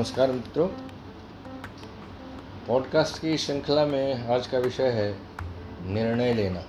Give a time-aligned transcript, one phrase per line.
[0.00, 0.68] नमस्कार मित्रों।
[2.68, 5.18] पॉडकास्ट की श्रृंखला में आज का विषय है
[5.92, 6.60] निर्णय लेना।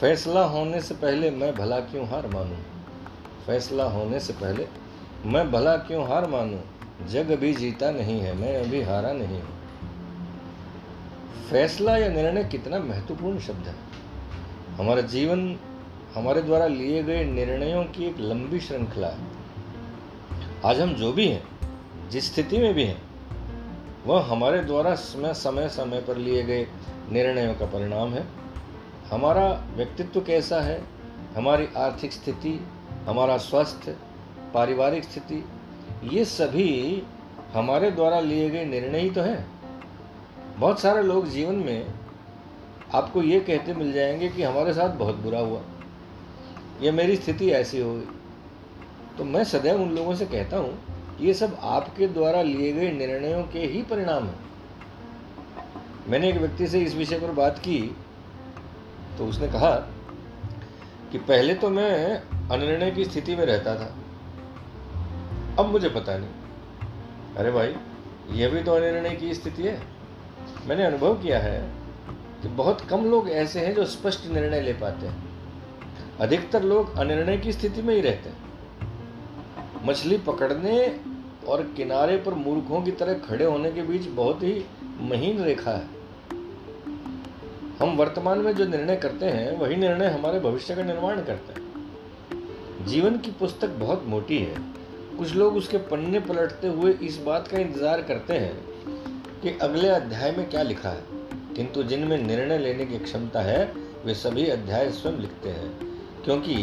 [0.00, 2.56] फैसला होने से पहले मैं भला क्यों हार मानूं?
[3.46, 4.68] फैसला होने से पहले
[5.24, 6.60] मैं भला क्यों हार मानूं?
[7.06, 9.58] जग अभी जीता नहीं है, मैं अभी हारा नहीं हूँ।
[11.50, 13.74] फैसला या निर्णय कितना महत्वपूर्ण शब्द है।
[14.76, 15.56] हमारा जीवन,
[16.14, 19.41] हमारे द्वारा लिए गए निर्णयों की एक लंबी श्रृंखला है।
[20.64, 21.48] आज हम जो भी हैं,
[22.10, 23.02] जिस स्थिति में भी हैं,
[24.06, 26.66] वह हमारे द्वारा समय समय समय पर लिए गए
[27.12, 28.26] निर्णयों का परिणाम है।
[29.10, 30.82] हमारा व्यक्तित्व कैसा है?
[31.36, 32.66] हमारी आर्थिक स्थिति,
[33.06, 33.96] हमारा स्वास्थ्य,
[34.54, 35.44] पारिवारिक स्थिति,
[36.04, 37.02] ये सभी
[37.52, 39.46] हमारे द्वारा लिए गए निर्णय ही तो हैं।
[40.58, 41.86] बहुत सारे लोग जीवन में
[42.94, 45.60] आपको ये कहते मिल जाएँगे कि हमारे साथ बहुत बुरा हुआ।
[46.82, 48.21] या मेरी स्थिति ऐसी हो गई।
[49.18, 50.78] तो मैं सदैव उन लोगों से कहता हूँ
[51.20, 54.38] ये सब आपके द्वारा लिए गए निर्णयों के ही परिणाम हैं।
[56.08, 57.96] मैंने एक व्यक्ति से इस विषय पर बात की
[59.18, 59.74] तो उसने कहा
[61.12, 62.14] कि पहले तो मैं
[62.50, 63.94] अनिर्णय की स्थिति में रहता था।
[65.58, 66.28] अब मुझे पता नहीं।
[67.36, 67.74] अरे भाई,
[68.30, 69.80] यह भी तो अनिर्णय की स्थिति है।
[70.66, 71.60] मैंने अनुभव किया है
[72.42, 75.24] कि बहुत कम लोग ऐसे हैं जो स्पष्ट निर्णय ले पाते हैं।
[76.20, 78.51] अधिकतर लोग अनिर्णय की स्थिति में ही रहते हैं।
[79.82, 81.00] मछली पकड़ने
[81.48, 84.64] और किनारे पर मूर्खों की तरह खड़े होने के बीच बहुत ही
[85.00, 85.88] महीन रेखा है।
[87.78, 92.86] हम वर्तमान में जो निर्णय करते हैं, वही निर्णय हमारे भविष्य का निर्माण करते हैं।
[92.86, 94.54] जीवन की पुस्तक बहुत मोटी है।
[95.18, 98.54] कुछ लोग उसके पन्ने पलटते हुए इस बात का इंतज़ार करते हैं
[99.40, 101.02] कि अगले अध्याय में क्या लिखा है।
[101.56, 103.72] किंतु जिनमें निर्णय लेने की क्षमता है,
[104.04, 105.70] वे सभी अध्याय स्वयं लिखते हैं,
[106.24, 106.54] क्योंकि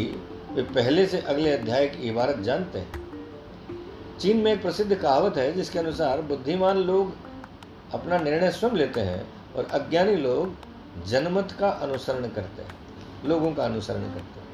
[0.52, 3.09] वे पहले से अगले अध्याय की इबारत जानते हैं।
[4.20, 7.12] चीन में एक प्रसिद्ध कहावत है, जिसके अनुसार बुद्धिमान लोग
[7.92, 10.54] अपना निर्णय स्वयं लेते हैं और अज्ञानी लोग
[11.06, 12.74] जनमत का अनुसरण करते हैं,
[13.24, 14.48] लोगों का अनुसरण करते हैं।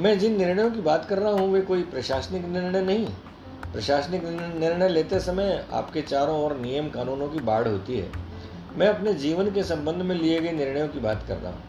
[0.00, 3.06] मैं जिन निर्णयों की बात कर रहा हूँ, वे कोई प्रशासनिक निर्णय नहीं।
[3.72, 4.24] प्रशासनिक
[4.60, 8.10] निर्णय लेते समय आपके चारों ओर नियम कानूनों की बाढ़ होती है।
[8.76, 11.62] मैं अपने जीवन के संबंध में लिए गए निर्णयों की बात कर रहा हूँ।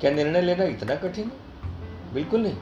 [0.00, 2.14] क्या निर्णय लेना इतना कठिन है?
[2.14, 2.56] बिल्कुल नहीं।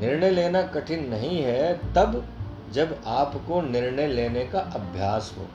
[0.00, 2.24] निर्णय लेना कठिन नहीं है, तब
[2.72, 5.46] जब आपको निर्णय लेने का अभ्यास हो।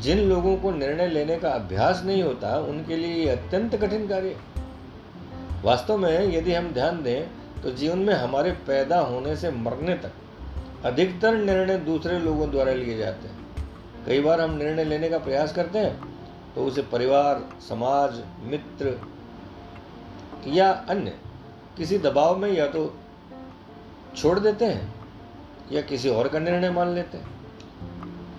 [0.00, 4.36] जिन लोगों को निर्णय लेने का अभ्यास नहीं होता, उनके लिए अत्यंत कठिन कार्य
[5.64, 7.28] वास्तव में यदि हम ध्यान दें
[7.62, 10.12] तो जीवन में हमारे पैदा होने से मरने तक
[10.84, 13.36] अधिकतर निर्णय दूसरे लोगों द्वारा लिए जाते हैं।
[14.06, 16.14] कई बार हम निर्णय लेने का प्रयास करते हैं
[16.54, 18.94] तो उसे परिवार, समाज, मित्र
[20.48, 21.12] या अन्य
[21.76, 22.92] किसी दबाव में या तो
[24.16, 24.94] छोड़ देते हैं,
[25.72, 27.34] या किसी और का निर्णय मान लेते हैं।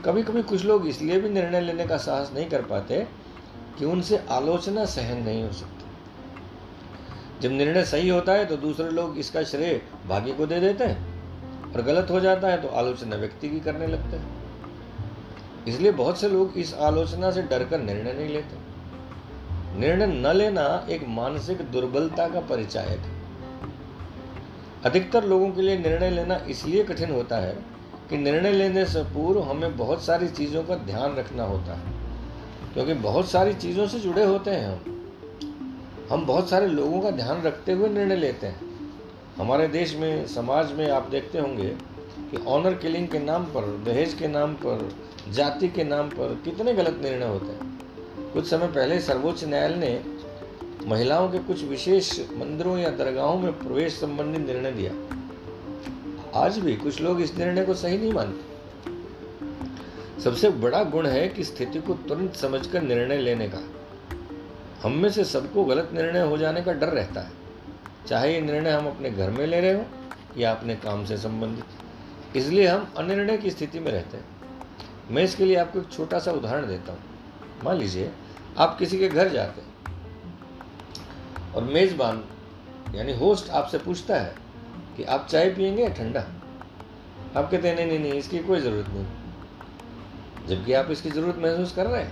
[0.06, 3.06] कभी कभी कुछ लोग इसलिए भी निर्णय लेने का साहस नहीं कर पाते
[3.78, 5.86] कि उनसे आलोचना सहन नहीं हो सकती।
[7.42, 11.72] जब निर्णय सही होता है तो दूसरे लोग इसका श्रेय भाग्य को दे देते हैं
[11.74, 16.30] और गलत हो जाता है तो आलोचना व्यक्ति की करने लगते हैं। इसलिए बहुत से
[16.30, 18.66] लोग इस आलोचना से डरकर निर्णय नहीं लेते।
[19.80, 23.17] निर्णय न लेना एक मानसिक दुर्बलता का परिचायक है।
[24.86, 27.56] अधिकतर लोगों के लिए निर्णय लेना इसलिए कठिन होता है
[28.10, 31.94] कि निर्णय लेने से पूर्व हमें बहुत सारी चीज़ों का ध्यान रखना होता है।
[32.74, 34.94] क्योंकि बहुत सारी चीज़ों से जुड़े होते हैं हम।
[36.12, 38.60] हम बहुत सारे लोगों का ध्यान रखते हुए निर्णय लेते हैं।
[39.38, 41.70] हमारे देश में, समाज में आप देखते होंगे
[42.32, 44.90] कि ऑनर किलिंग के नाम पर, दहेज के नाम पर,
[45.30, 47.80] जाति के नाम पर कितने गलत निर्णय होते हैं।
[48.34, 50.17] कुछ समय पहले सर्वोच्च न्यायालय ने
[50.88, 54.92] महिलाओं के कुछ विशेष मंदिरों या दरगाहों में प्रवेश संबंधी निर्णय दिया
[56.40, 58.40] आज भी कुछ लोग इस निर्णय को सही नहीं मानते।
[60.22, 63.60] सबसे बड़ा गुण है कि स्थिति को तुरंत समझकर निर्णय लेने का।
[64.84, 67.32] हम में से सबको गलत निर्णय हो जाने का डर रहता है।
[68.08, 69.86] चाहे ये निर्णय हम अपने घर में ले रहे हो
[70.38, 74.26] या अपने काम से संबंधित। इसलिए हम अनिर्णय की स्थिति में रहते हैं।
[75.12, 77.00] मैं इसके लिए आपको एक छोटा सा उदाहरण देता हूँ।
[77.64, 78.12] मान लीजिए,
[78.58, 79.77] आप किसी के घर जाते हैं।
[81.56, 82.24] और मेज़बान,
[82.96, 84.36] यानी होस्ट आपसे पूछता है
[84.98, 86.26] कि आप चाय पियेंगे या ठंडा?
[87.38, 89.06] आप कहते हैं, नहीं नहीं नहीं, इसकी कोई ज़रूरत नहीं।
[90.48, 92.12] जबकि आप इसकी ज़रूरत महसूस कर रहे हैं।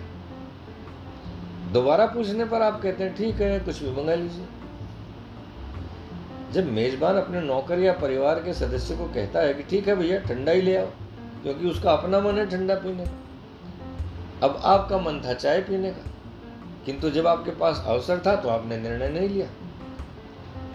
[1.71, 4.45] दोबारा पूछने पर आप कहते हैं, ठीक है, कुछ भी मंगा लीजिए।
[6.51, 10.19] जब मेज़बान अपने नौकर या परिवार के सदस्य को कहता है कि, ठीक है भैया,
[10.19, 10.85] ठंडा ही ले आओ,
[11.43, 16.14] क्योंकि उसका अपना मन है ठंडा पीने का। अब आपका मन था चाय पीने का।
[16.85, 19.47] किंतु जब आपके पास अवसर था तो आपने निर्णय नहीं लिया।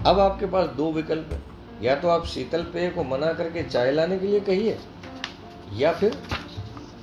[0.06, 1.40] अब आपके पास दो विकल्प है।
[1.82, 4.78] या तो आप शीतल पेय को मना करके चाय लाने के लिए कहिए,
[5.72, 6.16] या फिर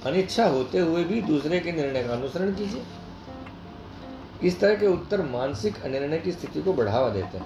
[0.06, 2.84] अनिच्छा होते हुए भी दूसरे के निर्णय का अनुसरण कीजिए।
[4.44, 7.46] इस तरह के उत्तर मानसिक अनिर्णय की स्थिति को बढ़ावा देते हैं।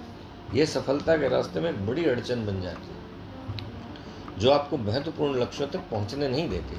[0.54, 5.80] यह सफलता के रास्ते में बड़ी अड़चन बन जाती है, जो आपको महत्वपूर्ण लक्ष्यों तक
[5.92, 6.78] पहुँचने नहीं देती।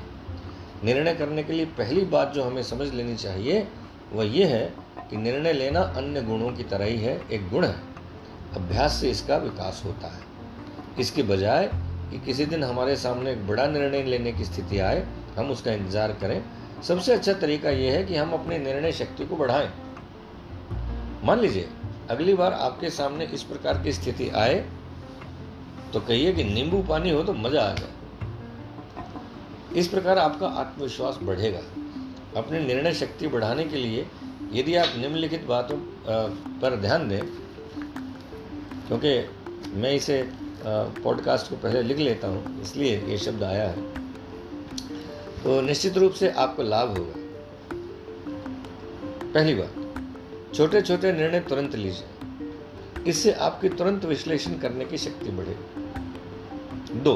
[0.84, 3.66] निर्णय करने के लिए पहली बात जो हमें समझ लेनी चाहिए
[4.12, 4.64] वह यह है
[5.10, 7.76] कि निर्णय लेना अन्य गुणों की तरह ही है, एक गुण है।
[8.56, 10.20] अभ्यास से इसका विकास होता है।
[11.00, 11.70] इसके बजाय
[12.10, 15.06] कि किसी दिन हमारे सामने एक बड़ा निर्णय लेने की स्थिति आए,
[15.36, 16.42] हम उसका इंतज़ार करें।
[16.82, 19.70] सबसे अच्छा तरीका यह है कि हम अपनी निर्णय शक्ति को बढ़ाएँ।
[21.24, 21.68] मान लीजिए,
[22.10, 24.54] अगली बार आपके सामने इस प्रकार की स्थिति आए
[25.92, 27.90] तो कहिए कि नींबू पानी हो तो मज़ा आ जाए
[29.76, 31.60] इस प्रकार आपका आत्मविश्वास बढ़ेगा।
[32.36, 34.06] अपनी निर्णय शक्ति बढ़ाने के लिए
[34.52, 35.76] यदि आप निम्नलिखित बातों
[36.60, 37.20] पर ध्यान दें,
[38.88, 39.12] क्योंकि
[39.74, 40.22] मैं इसे
[40.64, 43.90] पॉडकास्ट को पहले लिख लेता हूँ, इसलिए ये शब्द आया है
[45.42, 47.20] तो निश्चित रूप से आपको लाभ होगा।
[49.34, 57.00] पहली बात छोटे छोटे निर्णय तुरंत लीजिए। इससे आपकी तुरंत विश्लेषण करने की शक्ति बढ़ेगी
[57.00, 57.14] दो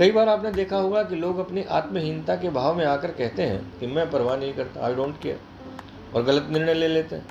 [0.00, 3.78] कई बार आपने देखा होगा कि लोग अपनी आत्महीनता के भाव में आकर कहते हैं
[3.80, 7.26] कि मैं परवाह नहीं करता आई डोंट केयर और गलत निर्णय ले लेते हैं।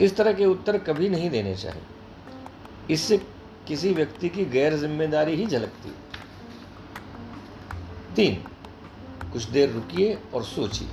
[0.00, 1.82] इस तरह के उत्तर कभी नहीं देने चाहिए।
[2.90, 3.18] इससे
[3.68, 5.94] किसी व्यक्ति की गैर ज़िम्मेदारी ही झलकती
[8.16, 8.34] तीन,
[9.32, 10.88] कुछ देर रुकिए और सोचिए।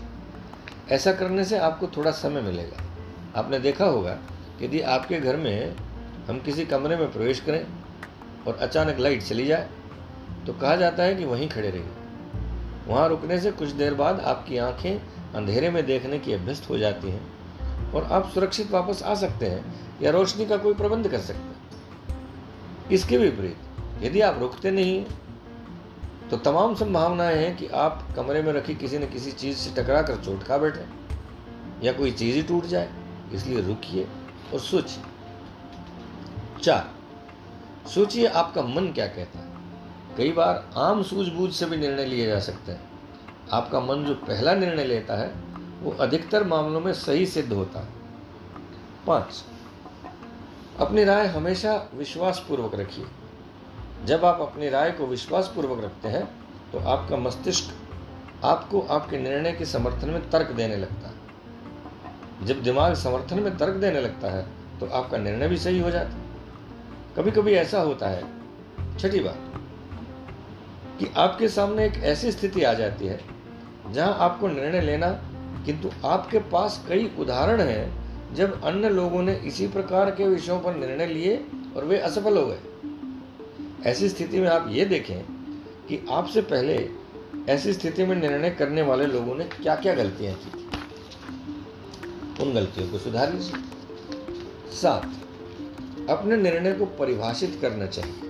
[0.96, 2.84] ऐसा करने से आपको थोड़ा समय मिलेगा।
[3.40, 4.18] आपने देखा होगा
[4.62, 5.76] यदि आपके घर में
[6.30, 7.66] हम किसी कमरे में प्रवेश करें
[8.48, 9.70] और अचानक लाइट चली जाए
[10.46, 14.58] तो कहा जाता है कि वहीं खड़े रहिए। वहाँ रुकने से कुछ देर बाद आपकी
[14.58, 15.00] आँखें
[15.36, 19.64] अंधेरे में देखने की अभ्यस्त हो जाती हैं और आप सुरक्षित वापस आ सकते हैं
[20.02, 23.58] या रोशनी का कोई प्रबंध कर सकते हैं। इसके विपरीत,
[24.02, 25.04] यदि आप रुकते नहीं
[26.30, 30.02] तो तमाम संभावनाएँ हैं कि आप कमरे में रखी किसी न किसी चीज़ से टकरा
[30.02, 30.86] कर चोट खा बैठे
[31.84, 32.90] या कोई चीज़ ही टूट जाए,
[33.34, 34.08] इसलिए रुकिए
[34.54, 35.04] और सोचिए।
[36.62, 36.90] चार,
[37.90, 39.49] सोचिए आपका मन क्या कहता है।
[40.20, 42.82] कई बार आम सूझबूझ से भी निर्णय लिए जा सकते हैं।
[43.52, 45.32] आपका मन जो पहला निर्णय लेता है,
[45.82, 47.88] वो अधिकतर मामलों में सही सिद्ध होता है।
[49.08, 49.44] पाँच,
[50.80, 53.06] अपनी राय हमेशा विश्वासपूर्वक रखिए।
[54.06, 56.26] जब आप अपनी राय को विश्वासपूर्वक रखते हैं
[56.72, 57.74] तो आपका मस्तिष्क
[58.46, 63.76] आपको आपके निर्णय के समर्थन में तर्क देने लगता है। जब दिमाग समर्थन में तर्क
[63.78, 64.48] देने लगता है
[64.80, 66.28] तो आपका निर्णय भी सही हो जाता है।
[67.18, 68.24] कभी कभी ऐसा होता है,
[68.98, 69.48] छठी बात
[71.00, 73.20] कि आपके सामने एक ऐसी स्थिति आ जाती है,
[73.92, 75.10] जहाँ आपको निर्णय लेना,
[75.66, 80.76] किंतु आपके पास कई उदाहरण हैं, जब अन्य लोगों ने इसी प्रकार के विषयों पर
[80.76, 81.46] निर्णय लिए
[81.78, 82.60] और वे असफल हो गए।
[83.90, 85.22] ऐसी स्थिति में आप ये देखें
[85.88, 86.90] कि आपसे पहले
[87.50, 90.70] ऐसी स्थिति में निर्णय करने वाले लोगों ने क्या क्या गलतियाँ की थी।
[92.44, 93.54] उन गलतियों को सुधार लीजिए।
[94.72, 95.12] सात,
[96.10, 98.29] अपने निर्णय को परिभाषित करना चाहिए।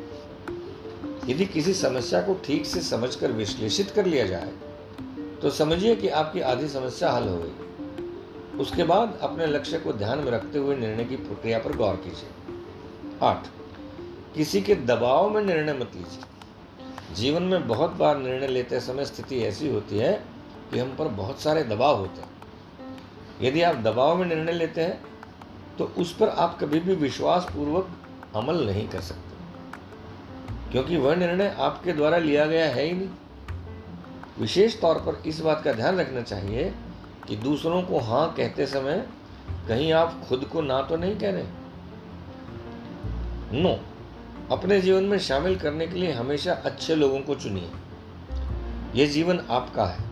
[1.29, 4.51] यदि किसी समस्या को ठीक से समझकर विश्लेषित कर लिया जाए
[5.41, 10.19] तो समझिए कि आपकी आधी समस्या हल हो गई। उसके बाद अपने लक्ष्य को ध्यान
[10.19, 12.29] में रखते हुए निर्णय की प्रक्रिया पर गौर कीजिए।
[13.23, 13.47] आठ,
[14.35, 19.39] किसी के दबाव में निर्णय मत लीजिए। जीवन में बहुत बार निर्णय लेते समय स्थिति
[19.43, 20.11] ऐसी होती है
[20.71, 22.29] कि हम पर बहुत सारे दबाव होते हैं।
[23.41, 25.01] यदि आप दबाव में निर्णय लेते हैं
[25.77, 27.89] तो उस पर आप कभी भी विश्वासपूर्वक
[28.35, 29.28] अमल नहीं कर सकते।
[30.71, 33.09] क्योंकि वह निर्णय आपके द्वारा लिया गया है ही नहीं।
[34.39, 36.73] विशेष तौर पर इस बात का ध्यान रखना चाहिए
[37.27, 39.05] कि दूसरों को हाँ कहते समय
[39.67, 41.43] कहीं आप खुद को ना तो नहीं कह रहे।
[43.61, 43.79] नो
[44.51, 47.69] अपने जीवन में शामिल करने के लिए हमेशा अच्छे लोगों को चुनिए।
[48.95, 50.03] यह जीवन आपका है।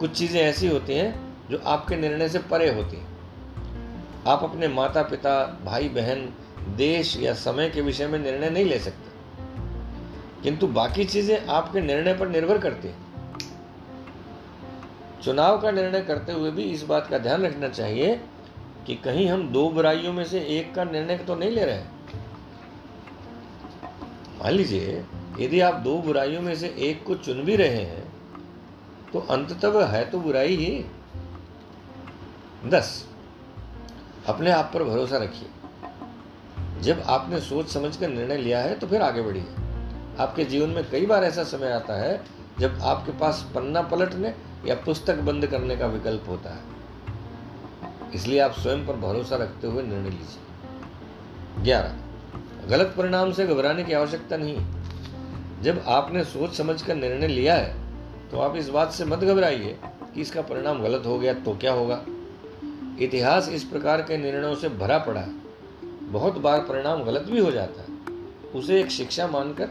[0.00, 3.06] कुछ चीज़ें ऐसी होती हैं जो आपके निर्णय से परे होती हैं।
[4.26, 6.28] आप अपने माता पिता भाई बहन
[6.76, 9.07] देश या समय के विषय में निर्णय नहीं ले सकते।
[10.42, 13.06] किंतु बाकी चीज़ें आपके निर्णय पर निर्भर करती हैं।
[15.22, 18.14] चुनाव का निर्णय करते हुए भी इस बात का ध्यान रखना चाहिए
[18.86, 21.96] कि कहीं हम दो बुराइयों में से एक का निर्णय तो नहीं ले रहे हैं।
[24.38, 25.04] मान लीजिए,
[25.40, 28.06] यदि आप दो बुराइयों में से एक को चुन भी रहे हैं
[29.12, 30.84] तो अंततः है तो बुराई ही।
[32.70, 33.06] दस
[34.26, 35.48] अपने आप पर भरोसा रखिए।
[36.82, 39.67] जब आपने सोच समझ कर निर्णय लिया है तो फिर आगे बढ़िए।
[40.18, 42.20] आपके जीवन में कई बार ऐसा समय आता है
[42.58, 44.34] जब आपके पास पन्ना पलटने
[44.66, 46.62] या पुस्तक बंद करने का विकल्प होता है।
[48.14, 53.92] इसलिए आप स्वयं पर भरोसा रखते हुए निर्णय लीजिए। ग्यारह। गलत परिणाम से घबराने की
[53.92, 59.18] आवश्यकता नहीं जब आपने सोच समझकर निर्णय लिया है तो आप इस बात से मत
[59.18, 59.78] घबराइए
[60.14, 62.02] कि इसका परिणाम गलत हो गया तो क्या होगा।
[63.00, 65.32] इतिहास इस प्रकार के निर्णयों से भरा पड़ा है।
[66.12, 67.96] बहुत बार परिणाम गलत भी हो जाता है।
[68.54, 69.70] उसे एक शिक्षा मानकर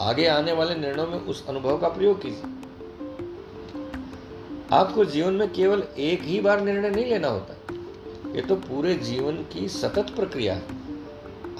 [0.00, 2.42] आगे आने वाले निर्णयों में उस अनुभव का प्रयोग कीजिए।
[4.72, 7.74] आपको जीवन में केवल एक ही बार निर्णय नहीं लेना होता।
[8.34, 10.62] ये तो पूरे जीवन की सतत प्रक्रिया है।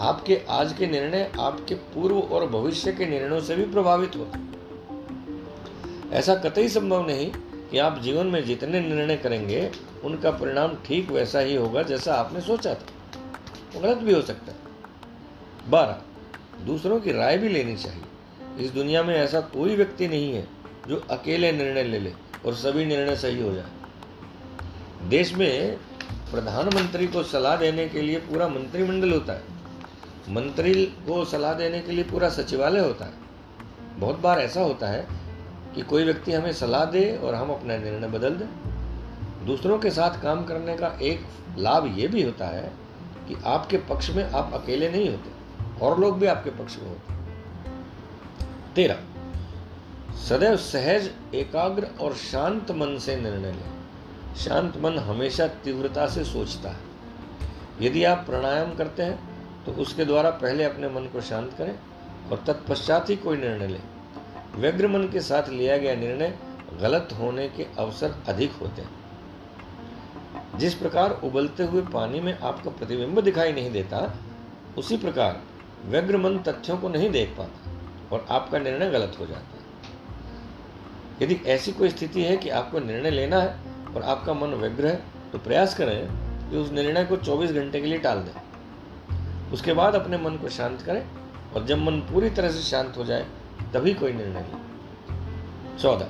[0.01, 4.51] आपके आज के निर्णय आपके पूर्व और भविष्य के निर्णयों से भी प्रभावित होते
[6.17, 7.33] ऐसा कतई संभव नहीं
[7.71, 9.73] कि आप जीवन में जितने निर्णय करेंगे,
[10.05, 14.59] उनका परिणाम ठीक वैसा ही होगा जैसा आपने सोचा था। गलत भी हो सकता है।
[15.71, 16.03] बारह,
[16.67, 18.03] दूसरों की राय भी लेनी चाहिए।
[18.61, 20.47] इस दुनिया में ऐसा कोई व्यक्ति नहीं है
[20.89, 22.13] जो अकेले निर्णय ले ले
[22.47, 25.77] और सभी निर्णय सही हो जाए। देश में
[26.31, 29.59] प्रधानमंत्री को सलाह देने के लिए पूरा मंत्रिमंडल होता है।
[30.29, 35.07] मंत्री को सलाह देने के लिए पूरा सचिवालय होता है। बहुत बार ऐसा होता है
[35.75, 40.21] कि कोई व्यक्ति हमें सलाह दे और हम अपना निर्णय बदल दें। दूसरों के साथ
[40.23, 41.27] काम करने का एक
[41.59, 42.73] लाभ ये भी होता है
[43.29, 45.31] कि आपके पक्ष में आप अकेले नहीं होते,
[45.85, 47.20] और लोग भी आपके पक्ष में होते।
[48.75, 48.99] तेरह
[50.19, 53.71] सदैव सहज, एकाग्र और शांत मन से निर्णय लें।
[54.37, 56.89] शांत मन हमेशा तीव्रता से सोचता है।
[57.81, 59.19] यदि आप प्राणायाम करते हैं
[59.65, 61.75] तो उसके द्वारा पहले अपने मन को शांत करें
[62.31, 63.83] और तत्पश्चात ही कोई निर्णय लें।
[64.57, 66.39] व्यग्र मन के साथ लिया गया निर्णय
[66.81, 73.21] गलत होने के अवसर अधिक होते हैं। जिस प्रकार उबलते हुए पानी में आपका प्रतिबिंब
[73.21, 74.15] दिखाई नहीं देता,
[74.79, 75.41] उसी प्रकार
[75.85, 77.60] व्यग्र मन तथ्यों को नहीं देख पाता।
[78.13, 79.61] और आपका निर्णय गलत हो जाता है।
[81.23, 83.59] यदि ऐसी कोई स्थिति है कि आपको निर्णय लेना है
[83.95, 85.03] और आपका मन व्यग्र है
[85.33, 86.09] तो प्रयास करें
[86.51, 90.49] कि उस निर्णय को 24 घंटे के लिए टाल दें। उसके बाद अपने मन को
[90.49, 91.07] शांत करें
[91.55, 93.27] और जब मन पूरी तरह से शांत हो जाए,
[93.75, 96.09] तभी कोई निर्णय लें। चौदह,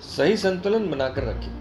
[0.00, 1.52] सही संतुलन बनाकर रखें।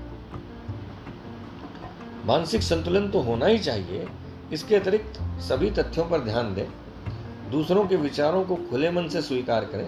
[2.26, 4.08] मानसिक संतुलन तो होना ही चाहिए।
[4.52, 6.68] इसके अतिरिक्त सभी तथ्यों पर ध्यान दें।
[7.52, 9.88] दूसरों के विचारों को खुले मन से स्वीकार करें।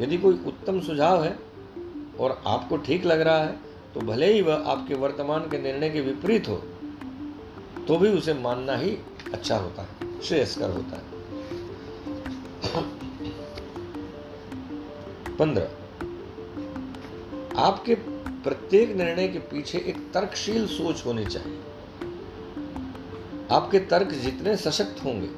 [0.00, 1.38] यदि कोई उत्तम सुझाव है
[2.20, 3.56] और आपको ठीक लग रहा है
[3.94, 6.56] तो भले ही वह आपके वर्तमान के निर्णय के विपरीत हो
[7.88, 8.96] तो भी उसे मानना ही
[9.32, 11.02] अच्छा होता है, श्रेयस्कर होता है।
[15.36, 15.68] पंद्रह।
[17.60, 21.58] आपके प्रत्येक निर्णय के पीछे एक तर्कशील सोच होनी चाहिए।
[23.50, 25.28] आपके तर्क जितने सशक्त होंगे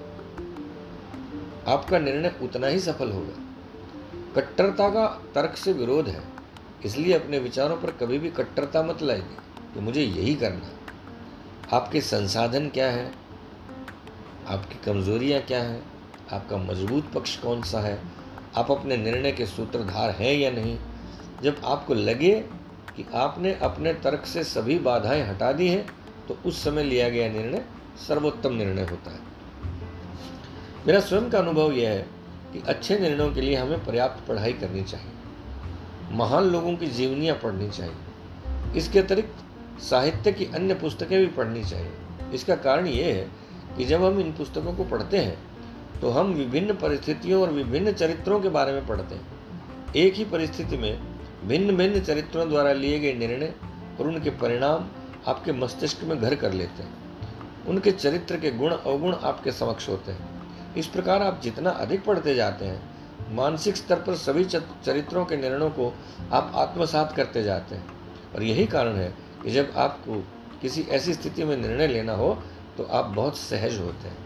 [1.69, 3.43] आपका निर्णय उतना ही सफल होगा।
[4.37, 6.23] कट्टरता का तर्क से विरोध है,
[6.85, 9.37] इसलिए अपने विचारों पर कभी भी कट्टरता मत लाइए
[9.75, 13.07] कि मुझे यही करना आपके संसाधन क्या है?
[14.49, 15.83] आपकी कमजोरियाँ क्या हैं?
[16.33, 17.99] आपका मज़बूत पक्ष कौन सा है?
[18.57, 20.79] आप अपने निर्णय के सूत्रधार हैं या नहीं?
[21.43, 22.35] जब आपको लगे
[22.97, 25.87] कि आपने अपने तर्क से सभी बाधाएँ हटा दी हैं
[26.29, 27.65] तो उस समय लिया गया निर्णय
[28.09, 29.34] सर्वोत्तम निर्णय होता है।
[30.87, 32.01] मेरा स्वयं का अनुभव यह है
[32.53, 35.13] कि अच्छे निर्णयों के लिए हमें पर्याप्त पढ़ाई करनी चाहिए।
[36.13, 41.91] महान लोगों की जीवनियाँ पढ़नी चाहिए। इसके अतिरिक्त साहित्य की अन्य पुस्तकें भी पढ़नी चाहिए।
[42.35, 43.27] इसका कारण ये है
[43.77, 45.39] कि जब हम इन पुस्तकों को पढ़ते हैं
[46.01, 50.77] तो हम विभिन्न परिस्थितियों और विभिन्न चरित्रों के बारे में पढ़ते हैं। एक ही परिस्थिति
[50.77, 50.99] में
[51.47, 53.55] भिन्न भिन्न चरित्रों द्वारा लिए गए निर्णय
[54.01, 54.87] और उनके परिणाम
[55.27, 60.13] आपके मस्तिष्क में घर कर लेते हैं। उनके चरित्र के गुण अवगुण आपके समक्ष होते
[60.13, 60.34] हैं।
[60.77, 65.71] इस प्रकार आप जितना अधिक पढ़ते जाते हैं, मानसिक स्तर पर सभी चरित्रों के निर्णयों
[65.71, 65.93] को
[66.33, 67.87] आप आत्मसात करते जाते हैं।
[68.35, 70.21] और यही कारण है कि जब आपको
[70.63, 72.35] किसी ऐसी स्थिति में निर्णय लेना हो
[72.77, 74.17] तो आप बहुत सहज होते हैं।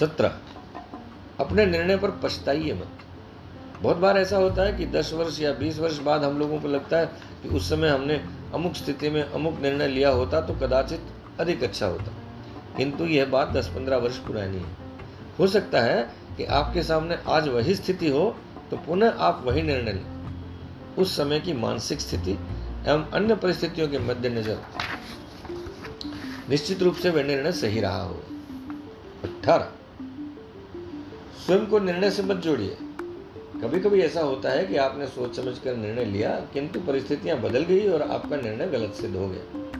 [0.00, 0.36] सत्रह।
[1.40, 2.88] अपने निर्णय पर पछताइए मत।
[3.82, 6.68] बहुत बार ऐसा होता है कि दस वर्ष या बीस वर्ष बाद हम लोगों को
[6.68, 7.06] लगता है
[7.42, 8.14] कि उस समय हमने
[8.54, 11.06] अमुक स्थिति में अमुक निर्णय लिया होता तो कदाचित
[11.40, 12.12] अधिक अच्छा होता।
[12.76, 14.76] किंतु यह बात दस पंद्रह वर्ष पुरानी है।
[15.38, 16.02] हो सकता है
[16.36, 18.36] कि आपके सामने आज वही स्थिति हो
[18.70, 23.98] तो पुनः आप वही निर्णय लें। उस समय की मानसिक स्थिति एवं अन्य परिस्थितियों के
[23.98, 24.58] मद्देनजर
[26.50, 28.14] निश्चित रूप से वह निर्णय सही रहा हो।
[29.24, 29.68] अठारह।
[31.46, 32.76] स्वयं को निर्णय से मत जोड़िए।
[33.62, 37.88] कभी कभी ऐसा होता है कि आपने सोच समझकर निर्णय लिया, किंतु परिस्थितियाँ बदल गई
[37.88, 39.79] और आपका निर्णय गलत सिद्ध हो गया।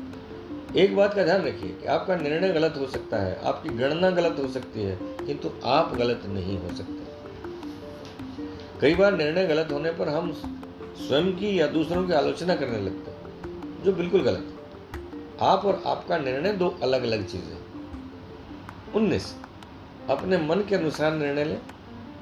[0.77, 4.37] एक बात का ध्यान रखिए कि आपका निर्णय गलत हो सकता है, आपकी गणना गलत
[4.39, 6.99] हो सकती है, किंतु आप गलत नहीं हो सकते।
[8.81, 13.11] कई बार निर्णय गलत होने पर हम स्वयं की या दूसरों की आलोचना करने लगते
[13.11, 17.59] हैं, जो बिल्कुल गलत है। आप और आपका निर्णय दो अलग अलग चीज़ें
[18.95, 19.35] उन्नीस,
[20.11, 21.61] अपने मन के अनुसार निर्णय लें।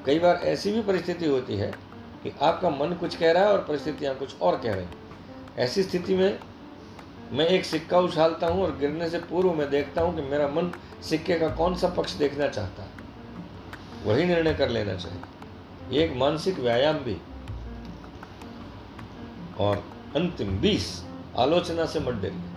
[0.05, 1.71] कई बार ऐसी भी परिस्थिति होती है
[2.23, 4.85] कि आपका मन कुछ कह रहा है और परिस्थितियाँ कुछ और कह रही
[5.57, 6.39] ऐसी स्थिति में
[7.31, 10.71] मैं एक सिक्का उछालता हूँ और गिरने से पूर्व मैं देखता हूँ कि मेरा मन
[11.03, 12.89] सिक्के का कौन सा पक्ष देखना चाहता है।
[14.05, 17.17] वही निर्णय कर लेना चाहिए। ये एक मानसिक व्यायाम भी।
[19.59, 19.83] और
[20.15, 21.05] अंतिम बीस,
[21.37, 22.47] आलोचना से मत डरिए।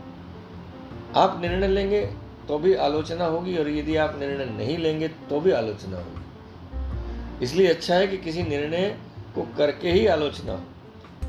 [1.17, 2.01] आप निर्णय लेंगे
[2.49, 7.69] तो भी आलोचना होगी और यदि आप निर्णय नहीं लेंगे तो भी आलोचना होगी। इसलिए
[7.69, 8.89] अच्छा है कि किसी निर्णय
[9.35, 10.65] को करके ही आलोचना हो।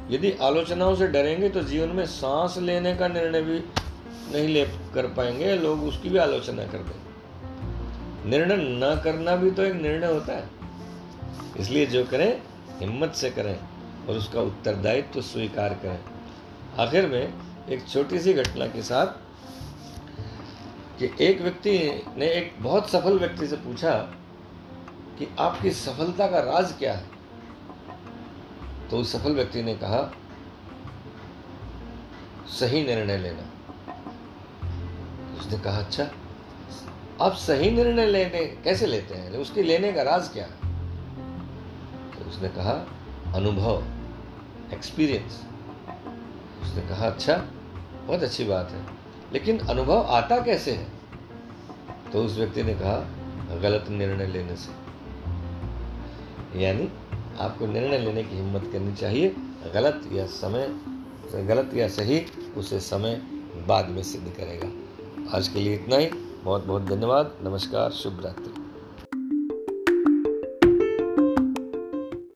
[0.09, 3.59] यदि आलोचनाओं से डरेंगे तो जीवन में सांस लेने का निर्णय भी
[4.31, 9.63] नहीं ले कर पाएँगे, लोग उसकी भी आलोचना कर देंगे। निर्णय न करना भी तो
[9.63, 10.49] एक निर्णय होता है।
[11.59, 12.41] इसलिए जो करें,
[12.79, 13.57] हिम्मत से करें
[14.07, 15.99] और उसका उत्तरदायित्व तो स्वीकार करें।
[16.79, 17.33] आखिर में
[17.69, 19.07] एक छोटी सी घटना के साथ
[20.99, 21.77] कि एक व्यक्ति
[22.17, 23.91] ने एक बहुत सफल व्यक्ति से पूछा
[25.19, 27.12] कि आपकी सफलता का राज क्या है?
[28.91, 30.01] तो उस सफल व्यक्ति ने कहा,
[32.49, 33.43] सही निर्णय लेना।
[35.39, 36.03] उसने कहा अच्छा
[37.21, 39.31] आप सही निर्णय लेने कैसे लेते हैं?
[39.31, 40.71] उसके लेने का राज क्या है?
[42.13, 42.73] तो उसने कहा,
[43.35, 43.83] अनुभव
[44.73, 45.41] एक्सपीरियंस
[46.61, 47.35] उसने कहा अच्छा
[48.05, 48.85] बहुत अच्छी बात है,
[49.33, 50.87] लेकिन अनुभव आता कैसे है?
[52.11, 52.97] तो उस व्यक्ति ने कहा,
[53.59, 54.71] गलत निर्णय लेने से।
[56.59, 56.89] यानी
[57.39, 59.35] आपको निर्णय लेने की हिम्मत करनी चाहिए।
[59.73, 60.79] गलत या समय,
[61.43, 62.25] गलत या सही,
[62.57, 63.15] उसे समय
[63.67, 64.69] बाद में सिद्ध करेगा।
[65.37, 66.05] आज के लिए इतना ही।
[66.43, 68.52] बहुत बहुत धन्यवाद। नमस्कार। शुभ रात्रि।